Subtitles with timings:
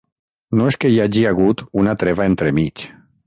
[0.59, 2.87] No és que hi hagi hagut una treva entremig.